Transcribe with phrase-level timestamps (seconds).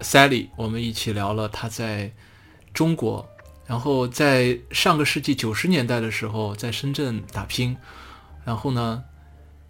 [0.00, 2.12] Sally，我们一起聊了他在
[2.74, 3.26] 中国，
[3.66, 7.76] 然后在上个世纪九十年代的时候在深圳打拼，
[8.44, 9.02] 然后呢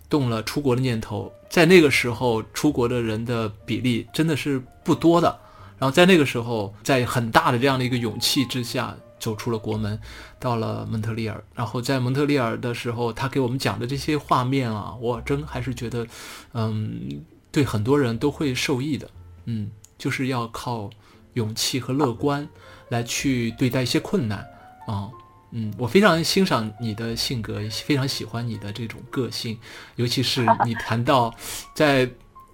[0.09, 1.33] 动了出国的念头。
[1.49, 5.39] 在那个时候，出国的人的比例真的是不多的。
[5.79, 9.99] 然后在那个时候，在很大的这样的一个勇气之下，走出了国门，
[10.41, 11.43] 到了蒙特利尔。
[11.55, 16.07] 然后在蒙特利尔的时候，他给我们讲的这些画面啊，我真还是觉得，
[16.53, 17.23] 嗯，
[17.53, 19.09] 对很多人都会受益的。
[19.45, 19.71] 嗯。
[19.99, 20.91] 就是要靠
[21.35, 22.49] 勇气和乐观
[22.89, 24.39] 来去对待一些困难。
[24.87, 25.11] 啊，
[25.51, 29.59] 嗯，我非常欣赏你的性格，非常喜欢你的这种个性，
[29.97, 31.35] 尤其是你谈到
[31.75, 32.09] 在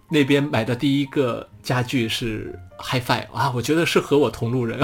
[0.09, 4.81] 那边买的第一个家具是 HiFi 啊，我觉得是和我同路人，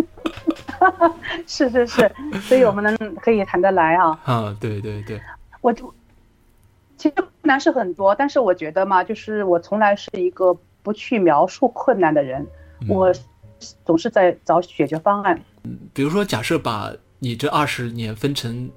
[1.46, 5.20] 是是是，所以我们能可以谈得来啊， 啊，对对对，
[5.60, 5.92] 我就
[6.96, 10.56] 其实困难是很多，但是我觉得嘛，就是我从来是一个。
[10.86, 12.46] 不去描述困难的人，
[12.88, 13.12] 我
[13.84, 15.42] 总是在找解决方案。
[15.64, 18.70] 嗯，比如说，假设把你这二十年分成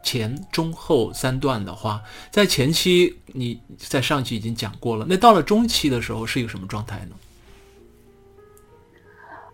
[0.00, 2.00] 前、中、后三段的话，
[2.30, 7.16] 在前期你在上期已经讲过了，那到了中期的时候是一个什么状态呢？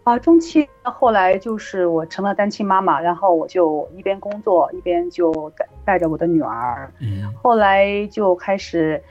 [0.05, 6.93] 啊，中期后来就是我成了单亲妈妈，然后我就一边工作一边就带带着我的女儿。
[7.01, 9.03] 嗯，后来就开始，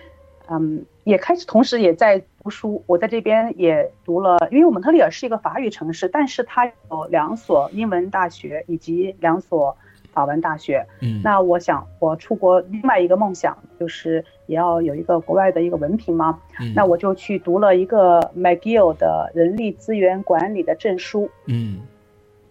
[0.47, 2.23] 嗯，也开始同时也在。
[2.43, 9.77] 读书，我在这边也读了，因为蒙特利尔是一个法语城市，但是它有两所英文大学以及两所
[10.11, 10.85] 法文大学。
[11.01, 16.39] 嗯，那我想我出国另外一个梦想就是也要有一个国外的一个文凭嘛。
[16.59, 21.29] 嗯，那我就去读了一个 McGill 的人力资源管理的证书。
[21.45, 21.81] 嗯，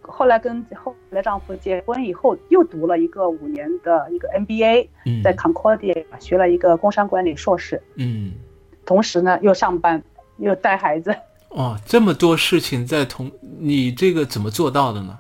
[0.02, 4.86] 后来跟后来的丈夫结婚以后，又读了一个五年的一个 MBA，
[5.24, 7.82] 在 Concordia 学了一个工商管理硕士。
[7.96, 8.34] 嗯。
[8.90, 10.02] 同时呢，又上班，
[10.38, 11.14] 又带孩子，
[11.50, 13.30] 哦，这么多事情在同
[13.60, 15.16] 你这个怎么做到的呢？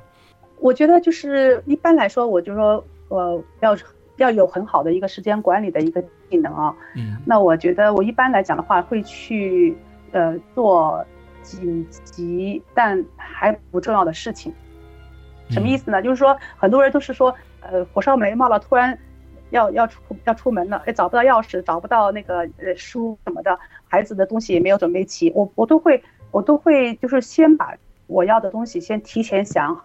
[0.58, 3.76] 我觉得就是一般来说，我就说，我，要
[4.16, 6.74] 要有很好的一个时间管理的一个技能啊。
[6.96, 7.16] 嗯。
[7.24, 9.76] 那我觉得我一般来讲的话，会去
[10.10, 11.06] 呃做
[11.40, 14.52] 紧急但还不重要的事情。
[15.48, 16.02] 什么意思呢？
[16.02, 18.98] 就是说很多人都是说，呃，火烧眉毛了，突然。
[19.50, 27.74] 要要出要出门了，哎，找不到钥匙，找不到那个呃书什么的，孩子的东西也没有准备齐，我我都会我都会就是先把
[28.06, 29.80] 我要的东西先提前想，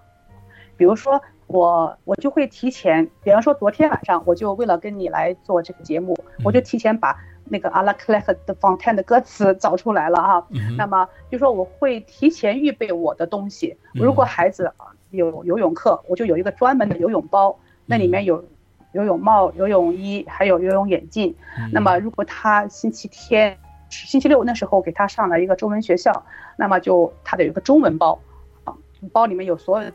[0.77, 7.15] 比如说我我就会提前，比方说昨天晚上我就为了跟你来做这个节目，我就提前把
[7.49, 10.47] 那个阿拉克莱克的 Fontaine 的歌词 找出来了哈，
[10.77, 14.71] 那么就说我会提前预备我的东西，如果孩子
[15.11, 18.43] 有游泳课，我就有一个专门的游泳包，那里面有。
[18.95, 21.35] 游泳帽、游泳衣，还有游泳眼镜。
[21.73, 23.57] 那么，如果他星期天、
[23.89, 26.23] 星期六那时候给他上了一个中文学校，
[26.57, 28.17] 那么就他得有个中文包，
[28.63, 28.73] 啊，
[29.11, 29.91] 包里面有所有的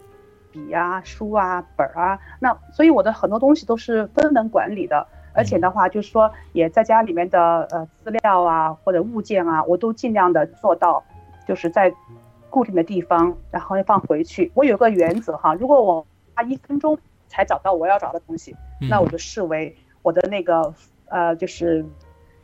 [0.53, 2.19] 笔啊、书啊、本儿啊。
[2.41, 11.03] 那所以我的很多东西都是分门管理的，而且的话就是说也在家里面的呃资料啊或者物件啊，我都尽量的做到，
[11.49, 11.91] 就是在
[12.51, 14.53] 固定的地方，然后放回去。
[14.55, 16.99] 我有个原则哈，如果我花一分钟。
[17.31, 18.55] 才找到我要找的东西，
[18.91, 20.75] 那我就视为我的那个
[21.09, 21.83] 呃，就是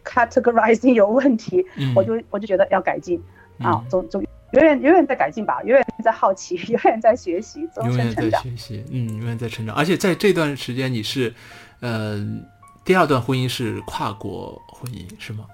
[0.05, 3.21] categorizing 有问题，我就我就觉得要改进
[3.59, 8.41] 啊，总总永远永远在改进吧，永远在好奇， 永远在学习，终身成长。
[8.43, 9.75] 学习，嗯，永远在成长。
[9.75, 11.35] 而且在这段时间，你是
[11.81, 12.25] 呃，
[12.85, 15.47] 第二段婚姻是跨国婚姻是吗？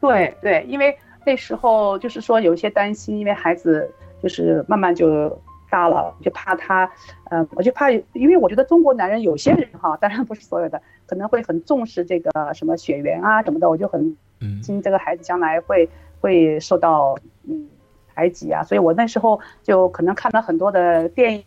[0.00, 3.88] 对对，因为那时候就是说有一些担心，因为孩子
[4.20, 5.40] 就是慢慢就。
[5.70, 6.90] 大了就怕他，
[7.30, 15.88] 嗯，我就怕，因为我觉得中国男人有些人哈，当然不是所有的，可能会很重视这个什么血缘啊什么的，我就很担心这个孩子将来会
[16.20, 17.16] 会受到
[17.48, 17.68] 嗯
[18.14, 21.44] 排挤啊，所以我那时候就可能看了很多的电影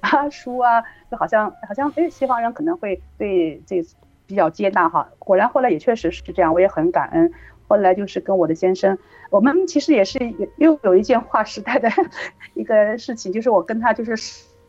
[0.00, 3.84] 啊 书啊，就好像好像哎西方人可能会对这
[4.26, 7.32] 比较接纳哈，果然后来也确实是这样，我也很感恩。
[7.68, 8.98] 后来就是跟我的先生，
[9.30, 10.18] 我们其实也是
[10.56, 11.88] 又有一件划时代的
[12.54, 14.16] 一个事情，就是我跟他就是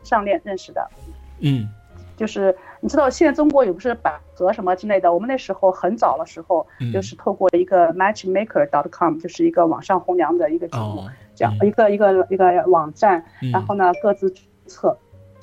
[0.03, 0.87] 上恋认识的，
[1.39, 1.67] 嗯，
[2.17, 13.23] 就是你知道现在中国也不是百合什么之类的，我们那时候很早的时候，就是透过一个 matchmaker.com，就是一个网上红娘的一个节目，这样一个一个一个网站，
[13.53, 14.97] 然后呢各自注册。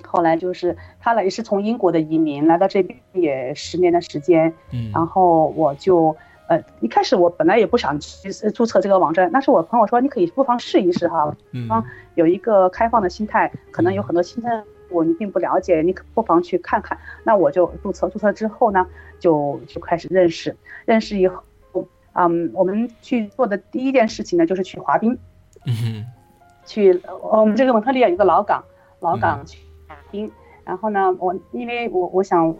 [0.05, 6.17] 后来就是他呢也是从英国的移民来到这边也十年的时间，嗯，然后我就
[6.49, 11.69] 呃一开始我本来也不想去注册这个网站，但是我朋友说你可以不妨试一试哈，嗯，
[12.15, 16.97] 有一个开放的心态，可能有很多新生我你并不了解，你可不妨去看看。
[17.25, 18.87] 那我就注册，注册之后呢
[19.19, 21.43] 就就开始认识，认识以后，
[22.13, 25.19] 嗯，我们去做的第一件事情呢就是去滑冰，
[25.67, 26.07] 嗯哼，
[26.65, 28.65] 去我们这个蒙特利尔有个老港，
[29.01, 29.59] 老港去
[29.89, 29.97] 滑。
[30.13, 30.31] 冰，
[30.65, 32.55] 然后呢，我因为我我想，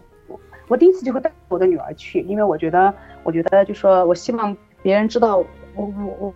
[0.67, 2.93] 我我第一次就会带我的女儿去，因为我觉得，
[3.23, 6.33] 我觉得就说我希望别人知道我我我，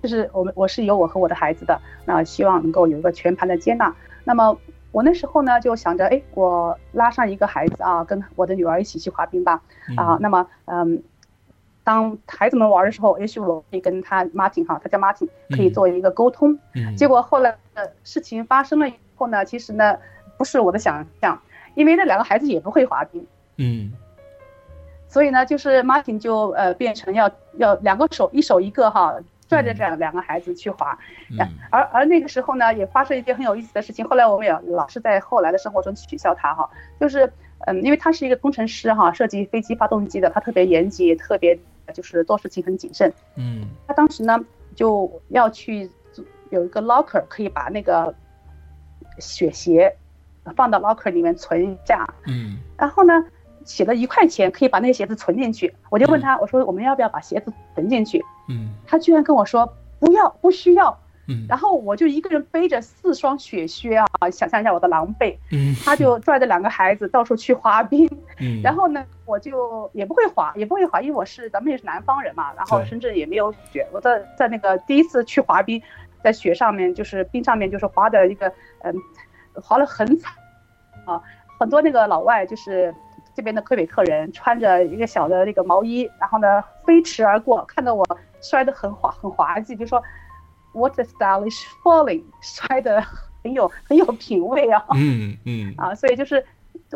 [0.00, 3.92] 就是我们我是有我和我的孩子的，那希望能够有一个全盘的接纳。
[4.22, 4.56] 那么
[4.92, 9.60] 我那时候呢就想着，哎，我拉上一个孩子啊，跟我的女儿一起去滑冰吧，
[9.96, 11.02] 啊，那么嗯，
[11.82, 16.56] 当孩子们玩的时候，也许我可以跟他 Martin 哈，他叫 Martin，可以做一个沟通。
[16.96, 18.94] 结果后来的事情发生了以。
[19.16, 19.96] 后呢，其实呢，
[20.36, 21.40] 不是我的想象，
[21.74, 23.26] 因为那两个孩子也不会滑冰，
[23.56, 23.92] 嗯，
[25.08, 29.14] 所以呢，就是 Martin 就呃变成要要两个手一手一个哈，
[29.48, 30.98] 拽着这两个孩子去滑，
[31.70, 36.68] 而而那个时候呢，也发生一件很有意思的事情，后来我们也老是在后来的生活中取笑他哈，
[37.00, 37.32] 就是
[37.66, 41.58] 嗯，因为他是一个工程师哈，设计飞机发动机的，他特别严谨，特别
[41.92, 44.38] 就是做事情很谨慎，嗯，他当时呢
[44.74, 45.90] 就要去
[46.50, 48.14] 有一个 locker 可以把那个。
[49.20, 49.94] 雪鞋
[50.56, 53.24] 放到 locker 里面存一下，嗯，然后呢，
[53.64, 55.74] 写了一块钱可以把那个鞋子存进去。
[55.90, 58.22] 我就问他，我说我们要不要把鞋子存进去？
[58.48, 59.66] 嗯，他居然跟我说
[59.98, 60.98] 不要，不需要。
[61.26, 65.34] 嗯，然后我就一个人背着四双雪靴啊，想象一下我的狼狈。
[65.50, 68.06] 嗯，他就 拽着两个孩子到处去滑冰。
[68.38, 73.86] 嗯， 然后呢，我就也不会滑，也不会滑，因为我是咱们也是南方人嘛，然后深圳也没有雪。
[73.92, 75.80] 我在在那个第一次去滑冰。
[76.22, 78.50] 在雪上面，就是冰上面，就是滑的一个，
[78.82, 78.94] 嗯，
[79.62, 80.32] 滑了很惨，
[81.04, 81.20] 啊，
[81.58, 82.94] 很多那个老外，就是
[83.34, 88.04] 这边的魁北克人，穿着一个小的那个毛衣，然后呢飞驰而过，看到我
[88.40, 90.02] 摔得很滑很滑稽，就说
[90.72, 93.02] ，What a stylish falling，摔得
[93.42, 96.44] 很有很有品味啊，嗯嗯，啊，所以就是，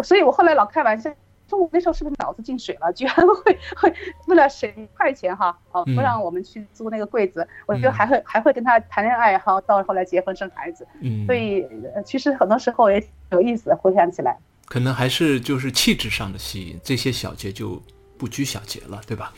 [0.03, 1.11] 所以我后来老开玩笑。
[1.49, 2.93] 说我那时候是不是脑子进水了？
[2.93, 3.95] 居然会会
[4.27, 10.87] 为了省一块钱哈，哦，不让我们去租那个柜子，我觉得还会还会跟他谈恋爱哈，到后来结婚生孩子。
[11.01, 11.67] 嗯，所以
[12.05, 14.37] 其实很多时候也挺有意思，回想起来。
[14.67, 17.83] 可能还是就是气质上的吸引，这些小节就
[18.19, 19.33] 不拘小节了，对吧？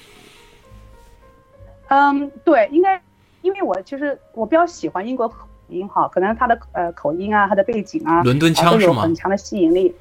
[1.87, 3.01] 嗯，对，应该
[3.43, 9.03] 因为我其实我比较喜欢英国口音哈，可能他的呃口音啊，他的背景啊，伦敦腔是吗？
[9.03, 9.95] 很强的吸引力。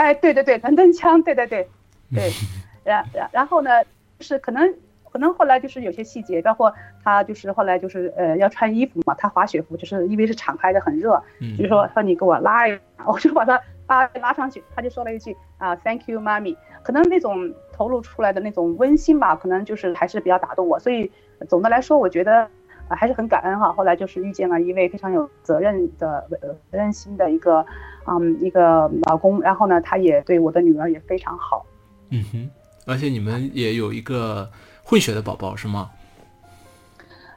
[0.00, 1.68] 哎，对对对，伦敦腔，对对对，
[2.14, 2.30] 对，
[2.82, 3.84] 然然然后呢，
[4.18, 4.74] 就是可能
[5.12, 6.72] 可能后来就是有些细节，包括
[7.04, 11.22] 他就是后来就是呃要穿衣服嘛，他滑雪服就是因为是敞开的很热，
[11.58, 21.12] 就是说说你给我拉一，我就把他拉拉上去，他就说了一句啊，Thank you, mommy，可能那种透露出来的那种温馨吧，可能就是还是比较打动我，所以
[21.46, 22.48] 总的来说，我觉得。
[22.96, 26.26] 还是很感恩哈，后来就是遇见了一位非常有责任的、
[26.70, 27.64] 责任心的一个，
[28.06, 29.40] 嗯，一个老公。
[29.40, 31.64] 然后呢，他也对我的女儿也非常好。
[32.10, 32.50] 嗯哼，
[32.86, 34.50] 而且你们也有一个
[34.82, 35.90] 混血的宝宝是吗？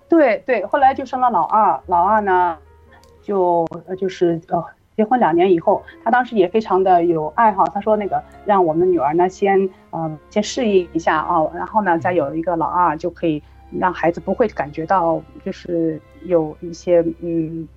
[0.10, 1.80] 对对，后来就生了老二。
[1.88, 2.58] 老二呢，
[3.22, 3.68] 就
[3.98, 4.64] 就是呃，
[4.98, 7.64] 结婚两年以后，他当时也非常的有爱好。
[7.66, 13.44] 他说那个让我们女儿呢先呃先适应一下啊，然后呢再有一个老二就可以。
[13.80, 17.68] 让孩子不会感觉到就是有一些嗯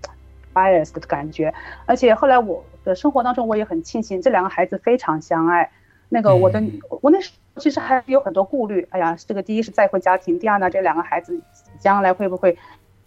[0.55, 1.53] bias 的感觉，
[1.85, 5.71] 而且后来我的生活当中我也很庆幸这两个孩子非常相爱。
[6.09, 6.63] 那个我的
[7.03, 11.41] 我那时候其实还有很多顾虑，哎呀，这个第一是再婚家庭，第二呢这两个孩子
[11.81, 12.57] 将来会不会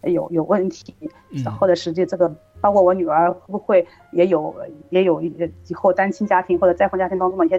[0.02, 0.94] 有有问题，
[1.58, 2.30] 或者实际这个
[2.60, 4.54] 包括我女儿会不会也有
[4.90, 7.58] 也有以后单亲家庭或者再婚家庭当中的一些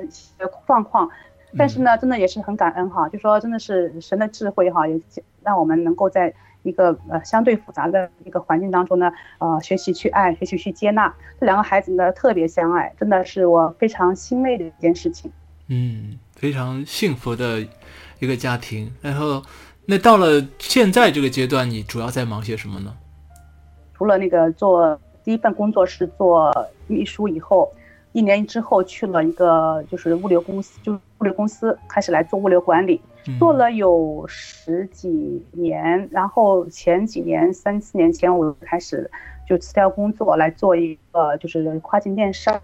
[0.67, 1.09] 状况。
[1.57, 4.99] 但是呢，真的也是很感恩哈，就说真的是神的智慧哈，也
[5.43, 15.29] 让我们能够在一个呃相对复杂的一个环境当中呢，呃，学习去爱，学习去接纳这两个孩子呢，特别相爱，真的是我非常欣慰的一件事情。
[15.67, 17.59] 嗯，非常幸福的
[18.19, 18.91] 一个家庭。
[19.01, 19.43] 然后，
[19.85, 22.95] 那到了现在这个阶段，你主要在忙些什么呢？
[23.93, 26.53] 除了那个做第一份工作是做
[26.87, 27.71] 秘书以后。
[28.13, 33.01] 一年之后去了一个就是物流公司，就物流公司开始来做物流管理，
[33.39, 36.09] 做了有十几年。
[36.11, 39.09] 然后前几年三四年前我开始
[39.47, 42.61] 就辞掉工作来做一个就是跨境电商，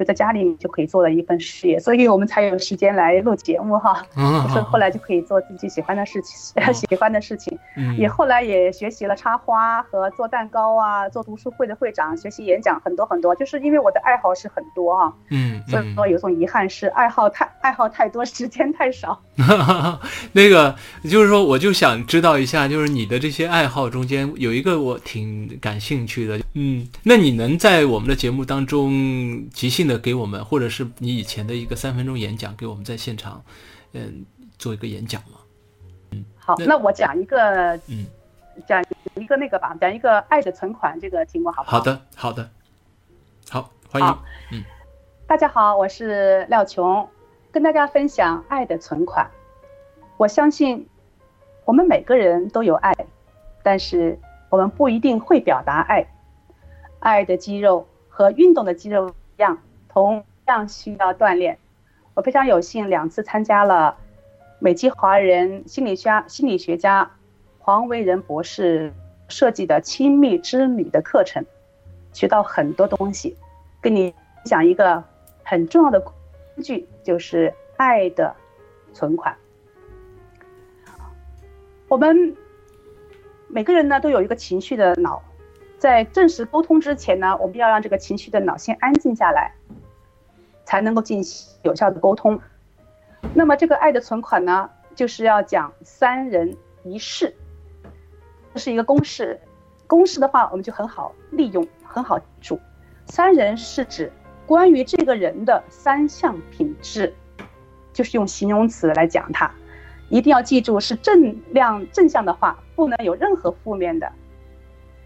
[0.00, 4.02] 就在家里就可以做的一份事业，所以我们才有时间来录节目哈。
[4.16, 7.58] 嗯所以后来就可以做自己喜欢的事情，喜欢的事情。
[7.76, 13.34] 嗯也后来也学习了插花和做蛋糕啊，做读书会的会长，学习演讲很多很多。
[13.34, 19.20] 就是因为我的爱好是很多哈，嗯，所以说有种遗憾是爱好太爱好太多，时间太少。
[20.32, 33.40] 那个就是说，我就想知道一下，就是你的这些爱好中间有一个我挺感兴趣的，嗯，那你能在我们的节目当中即兴的给我们，或者是你以前的一个三分钟演讲，给我们在现场，
[33.92, 34.24] 嗯，
[34.58, 35.38] 做一个演讲吗？
[36.10, 38.04] 嗯，好，那我讲一个，嗯，
[38.66, 41.78] 讲一个那个吧，讲一个爱的存款这个题目，好不好？
[41.78, 42.50] 好的，好的，
[43.48, 44.18] 好，欢迎，
[44.50, 44.64] 嗯，
[45.28, 47.08] 大家好，我是廖琼，
[47.52, 49.30] 跟大家分享爱的存款。
[50.16, 50.84] 我相信，
[51.64, 52.92] 我们每个人都有爱，
[53.62, 56.04] 但是我们不一定会表达爱。
[57.00, 59.12] 爱的肌肉和运动的肌肉一。
[59.40, 61.58] 样同样需要锻炼。
[62.14, 63.96] 我非常有幸两次参加了
[64.58, 67.10] 美籍华人心理学心理学家
[67.58, 68.92] 黄维仁博士
[69.28, 71.42] 设计的亲密之旅的课程，
[72.12, 73.34] 学到很多东西。
[73.80, 74.14] 跟你
[74.44, 75.02] 讲一个
[75.42, 76.12] 很重要的工
[76.62, 78.36] 具，就是爱的
[78.92, 79.34] 存款。
[81.88, 82.36] 我们
[83.48, 85.22] 每个人呢都有一个情绪的脑。
[85.80, 89.54] 在正式沟通之前呢，我们要让这个情绪的脑先安静下来，
[90.66, 92.38] 才能够进行有效的沟通。
[93.32, 97.34] 那么这个爱的存款呢，就是要讲三人一事，
[98.52, 99.40] 这是一个公式。
[99.86, 102.60] 公式的话，我们就很好利用，很好记住。
[103.06, 104.12] 三人是指
[104.46, 107.14] 关于这个人的三项品质，
[107.94, 109.50] 就是用形容词来讲它，
[110.10, 114.12] 一定要记住是正量正向的话，不能有任何负面的。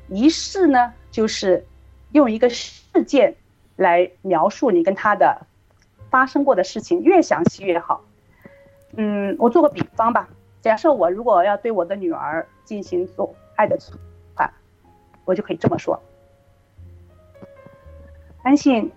[0.08, 1.64] 仪式呢，就是
[2.12, 3.34] 用一个事件
[3.76, 5.46] 来描述你跟他的
[6.10, 8.04] 发生过的事情，越详细越好。
[8.96, 10.28] 嗯，我做个比方吧，
[10.60, 13.98] 假设我如果要对我的女儿进行做爱的存
[14.34, 14.52] 款，
[15.24, 16.00] 我就可以这么说：
[18.42, 18.92] 安信，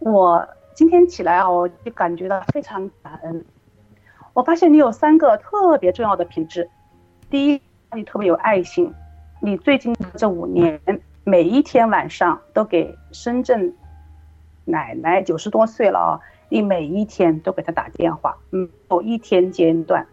[0.00, 3.44] 我今天起来啊，我就感觉到非常感恩。
[4.34, 6.68] 我发现你有三个特别重要的品质，
[7.30, 8.92] 第一，你特别有爱心。
[9.44, 10.80] 你最近这五年，
[11.24, 13.74] 每一天晚上都给深圳
[14.64, 20.06] 奶奶九十多岁了啊，你每一天都给她打电话，嗯，有一天间断。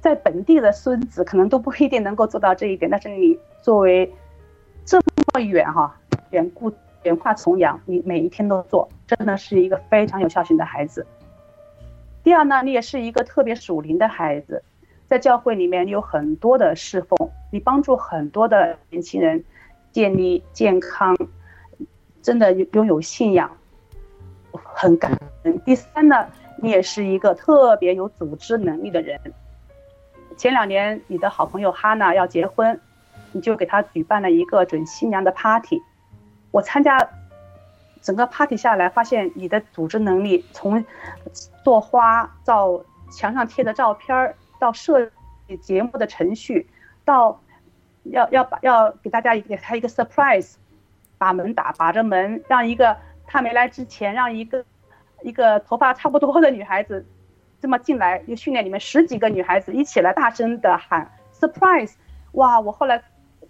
[0.00, 4.10] 在本地的孙子可能都不一定能够做到这一点，但是你作为
[4.86, 4.98] 这
[5.34, 5.94] 么远哈，
[6.30, 11.06] 远故远跨重洋，你每一天都做，真的是一个非常有孝心的孩子。
[12.22, 14.62] 第二呢，你也是一个特别属灵的孩子。
[15.08, 19.42] 在教会里面，有很多的侍奉，你帮助很多的年轻人
[19.90, 21.16] 建立健康，
[22.20, 23.50] 真的拥有信仰，
[24.52, 25.58] 很感恩。
[25.60, 29.18] 第三呢，你也是一个特别有组织能力的人。
[30.36, 32.78] 前两年你的好朋友哈娜要结婚，
[33.32, 35.80] 你就给她举办了一个准新娘的 party。
[36.50, 37.08] 我参加
[38.02, 40.84] 整个 party 下来，发现你的组织能力，从
[41.64, 44.34] 做花、照墙上贴的照片儿。
[44.58, 45.10] 到设
[45.46, 46.68] 计节目的程序，
[47.04, 47.40] 到
[48.04, 50.54] 要要把要给大家给他一个 surprise，
[51.16, 52.96] 把门打把着门，让一个
[53.26, 54.64] 他没来之前，让一个
[55.22, 57.06] 一个头发差不多的女孩子
[57.60, 61.94] 这么进来，又训练你们十几个女孩子一起来大声的喊 surprise，
[62.32, 62.58] 哇！
[62.60, 63.02] 我后来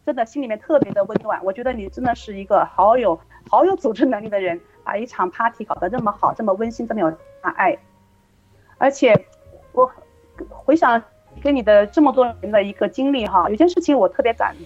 [0.05, 3.19] 真的心里面特别的温暖，我觉得你真的是一个好有
[3.51, 7.11] 好有组织能力的人，把一场 party 搞得这么好，这么温馨，这么有
[7.41, 7.79] 大爱，
[8.79, 9.15] 而且
[9.73, 9.91] 我。
[10.49, 11.03] 回想
[11.43, 14.57] 跟你的这么多年的一个经历哈，有件事情我特别感，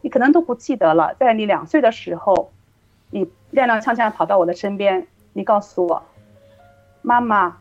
[0.00, 1.14] 你可能都不记得了。
[1.18, 2.52] 在你两岁的时候，
[3.10, 6.02] 你踉踉跄跄跑到我的身边，你告诉我
[7.02, 7.58] ：“妈妈，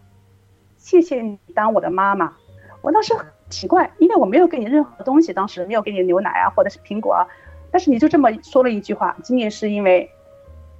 [0.78, 2.34] 谢谢你当我的妈妈。”
[2.82, 7.28] 我当时很奇怪，因为我没有给你任何东西，当时没有给你牛奶啊，或者是苹果啊，
[7.72, 10.10] 但是你就这么说了一句话，仅仅是因为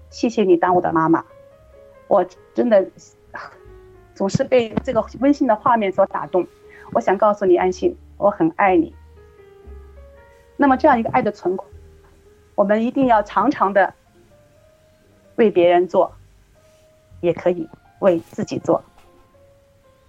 [0.10, 1.26] 谢谢你当我的妈妈，
[2.08, 2.88] 我真的。
[4.20, 6.46] 总是被这个温馨的画面所打动，
[6.92, 8.94] 我想告诉你，安心，我很爱你。
[10.58, 11.66] 那么这样一个爱的存款，
[12.54, 13.94] 我们一定要常常的
[15.38, 16.14] 为别人做，
[17.22, 17.66] 也可以
[18.00, 18.84] 为自己做。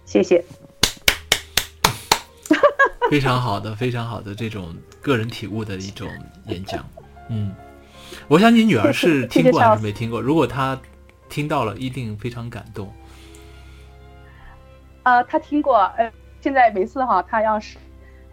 [0.03, 0.43] 谢谢。
[3.09, 6.05] 非常好的，非常好的这种个人体悟的一种
[6.47, 6.85] 演讲。
[7.29, 7.55] 嗯，
[8.27, 10.19] 我想你女儿是听过还是没听过？
[10.19, 10.77] 如果她
[11.29, 12.93] 听到了，一定非常感动。
[15.03, 17.77] 呃，他听过，呃，现在每次哈，他要是，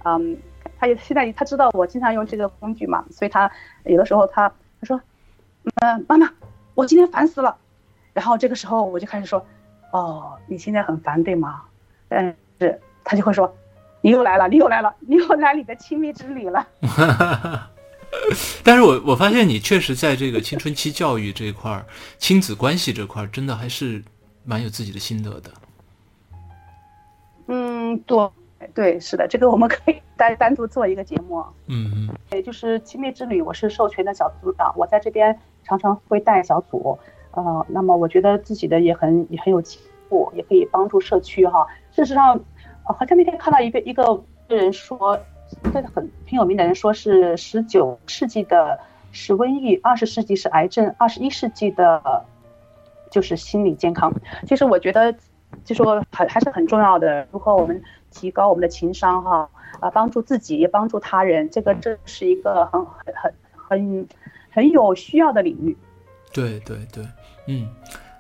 [0.05, 0.37] 嗯，
[0.79, 3.51] 他也现在他知道我经常用这个工具嘛，所以他
[3.85, 4.49] 有的时候他
[4.81, 5.01] 他说，
[5.81, 6.31] 嗯，妈妈，
[6.75, 7.57] 我今天烦死了，
[8.13, 9.45] 然后这个时候我就开始说，
[9.93, 11.63] 哦，你现在很烦对吗？
[12.09, 13.55] 但是他就会说，
[14.03, 16.67] 你又来了，你又来了，你又来你的亲密之旅了。
[18.63, 21.87] 但是我我发现你确实在这个青春期教育这块儿，
[22.19, 24.03] 亲子关系这块儿，真的还是
[24.45, 25.51] 蛮有自己的心得的。
[27.93, 28.31] 嗯，对
[28.75, 31.45] 对，是的，这个我们可以 单单独做一个节目。
[31.67, 36.99] 嗯嗯，对，就是亲密之旅，我是授权的小组长，我在这边常常会带小组。
[37.33, 41.67] 呃，那么我觉得自己的也很也很有进步，也可以帮助社区哈。
[41.93, 42.41] 事实上，
[42.83, 45.17] 好像那天看到一个一个人说，
[45.63, 48.81] 这个很挺有名的人说是十九世纪的
[49.13, 52.25] 是瘟疫，二十世纪是癌症，二十一世纪的
[53.11, 54.13] 就是心理健康。
[54.47, 55.15] 其实我觉得，
[55.69, 57.29] 就说很还是很重要的。
[57.31, 59.47] 如何我们提高我们的情商哈
[59.81, 64.09] 啊，帮助自己也帮助他人，这个这是一个很很很很
[64.51, 65.77] 很有需要的领域。
[66.33, 67.05] 对对对。
[67.49, 67.69] 嗯，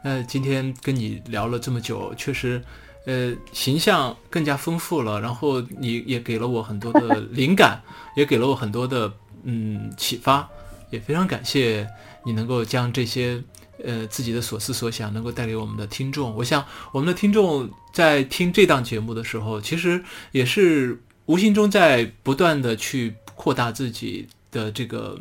[0.04, 2.62] 那今天跟你聊了这么久，确实，
[3.06, 7.80] 呃，形象更加丰富了，然后你也给了我很多的 灵感，
[8.14, 9.10] 也给了我很多的
[9.44, 10.46] 嗯启发，
[10.90, 11.88] 也非常感谢
[12.24, 13.42] 你能够将这些
[13.84, 16.34] 呃自己的所思所想能够带给我们的听众。
[16.36, 25.18] 我想我们的听众在听这档节目的时候，其实也是无形中在不断的去扩大自己的这个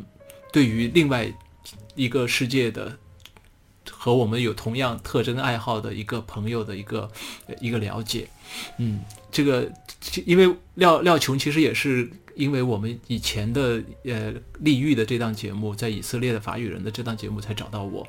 [0.52, 1.32] 对于另外
[1.94, 2.98] 一个世界的。
[3.90, 7.10] 和我们有同样特征爱好的一个朋友的一个
[7.58, 8.28] 一个了解，
[8.76, 9.00] 嗯，
[9.32, 9.68] 这个
[10.26, 12.08] 因为廖廖琼其实也是
[12.38, 18.06] 因为我们以前的呃利欲的这档节目，在以色列的法语人的这档节目才找到我。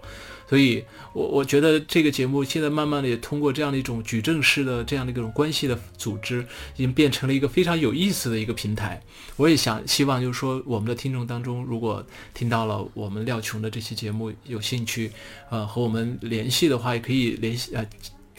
[0.47, 0.83] 所以，
[1.13, 6.41] 我我觉得这个节目现在慢慢的也通过这样的一种矩阵式的这样的一种关系的组织，
[6.75, 8.99] 已经变成了一个非常有意思的一个平台。
[9.35, 15.11] 我也想希望就是说，我们的听众当中，如果听到了我们廖琼的这期节目有兴趣，
[15.51, 17.87] 呃，和我们联系的话，也可以联系呃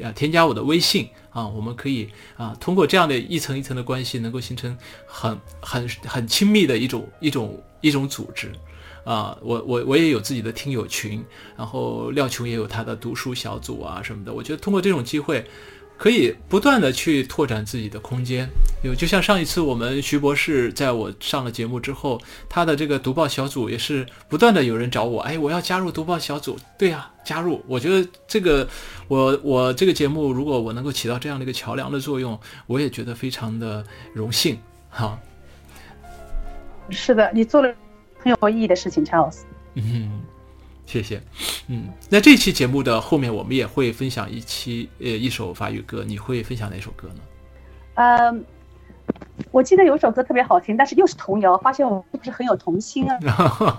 [0.02, 4.76] 啊添加我的微信啊，我们可以啊通过这样的一层一层的关系，能够形成
[5.06, 8.52] 很很很亲密的一种一种一种组织。
[9.02, 11.24] 啊，我我我也有自己的听友群，
[11.56, 14.32] 然后廖琼也有他的读书小组啊什么的。
[14.32, 15.42] 我觉得通过这种机会，
[16.00, 18.48] 可以不断的去拓展自己的空间。
[18.82, 26.58] 有就像上一次我们徐博士在我上了节目之后，他的这个读报小组也是不断的有人找我，哎，我要加入读报小组。
[26.78, 27.62] 对呀，加入。
[27.68, 28.66] 我觉得这个
[29.08, 33.84] 我我这个节目如果我能够起到这样的一个桥梁的作用，我也觉得非常的
[34.14, 34.58] 荣幸。
[34.88, 35.20] 哈，
[36.88, 37.70] 是的，你做了。
[38.22, 39.38] 很有意义的事情，Charles。
[39.74, 40.20] 嗯，
[40.90, 41.22] 谢谢。
[41.68, 47.20] 嗯，那这期节目的后面，我们也会分享一期呃一首法语歌，你会分享哪首歌呢？
[47.94, 48.44] 嗯，
[49.52, 53.20] 我记得有一首歌特别好听，但是又是童谣，发现我是不是很有童心啊？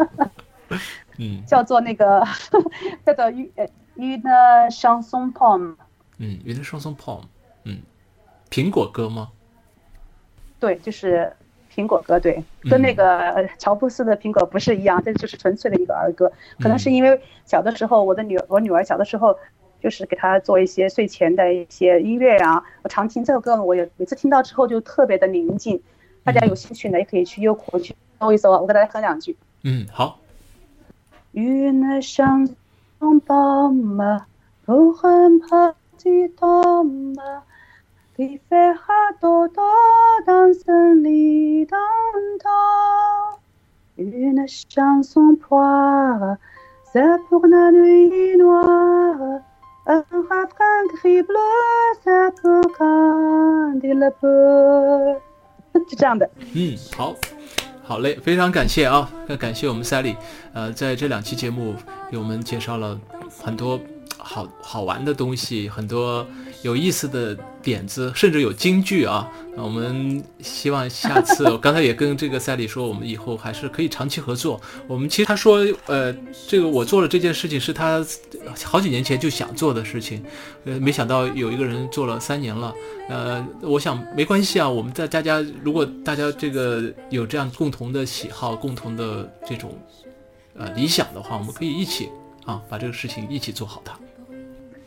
[1.19, 2.25] 嗯，叫做那个
[3.05, 3.51] 叫做《une
[3.97, 5.75] une chanson pomme》。
[6.17, 7.23] 嗯，une chanson pomme。
[7.65, 7.81] 嗯，
[8.49, 9.31] 苹果歌吗？
[10.61, 11.35] 对，就是。
[11.73, 16.31] 苹果歌对，跟那个乔布斯的苹果不是一样，这就是纯粹的一个儿歌。
[16.59, 19.35] 可能是因为小的时候，我的女我女儿小的时候，
[19.81, 25.81] 就是给她做一些睡前的一些音乐啊，我常听这首歌，我也每次听到之后就特别的宁静。
[26.23, 29.35] 大家有兴趣呢，也可以去优酷去搜一搜，我给大家哼两句。
[29.63, 30.19] 嗯，好。
[36.01, 37.50] qui fera dodo
[40.25, 43.39] dans un lit d'antan.
[43.97, 46.37] Une chanson poire,
[46.91, 49.41] c'est pour la nuit noire.
[49.87, 51.37] Un refrain gris bleu,
[52.03, 55.19] c'est pour quand il peut.
[55.73, 56.29] 就这样的。
[56.53, 57.15] 嗯，好，
[57.83, 60.15] 好嘞，非常感谢啊，感谢我们 Sally，
[60.53, 61.75] 呃，在这两期节目
[62.09, 62.99] 给我们介绍了
[63.41, 63.79] 很多
[64.23, 66.25] 好好玩的东西，很多
[66.61, 69.27] 有意思的点子，甚至有京剧啊！
[69.57, 74.61] 我们希望下次， 我刚才也跟这个赛里说，我们以后还是可以长期合作。
[74.87, 76.15] 我们其实他说，呃，
[76.47, 78.05] 这个我做了这件事情是他
[78.63, 80.23] 好几年前就想做的事情，
[80.65, 82.73] 呃，没想到有一个人做了三年了。
[83.09, 89.77] 呃，我想没关系啊，我们在大家如果大家这个有这样共同的喜好、共同的这种
[90.55, 92.09] 呃理想的话，我们可以一起
[92.45, 93.99] 啊把这个事情一起做好它。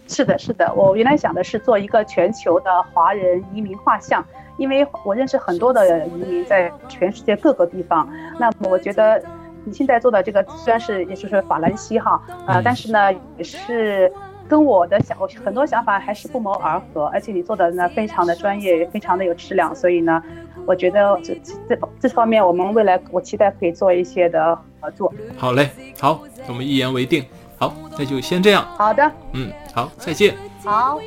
[0.06, 4.24] 是的，是的，我原来想的是做一个全球的华人移民画像，
[4.58, 8.08] 因为我认识很多的移民在全世界各个地方。
[8.38, 9.22] 那么我觉得
[9.64, 14.12] 你现在做的这个虽然是也就是法兰西哈，呃，但是呢也是
[14.46, 20.22] 跟我的想很多想法还是不谋而合，而且你做的呢非常的专业，非常的有质量，所以呢，
[20.66, 21.34] 我觉得这
[21.66, 25.12] 这这方面我们未来我期待可以做一些的合作。
[25.38, 27.24] 好嘞，好，我们一言为定。
[27.64, 28.66] 好，那就先这样。
[28.76, 30.36] 好的，嗯，好，再见。
[30.62, 31.00] 好。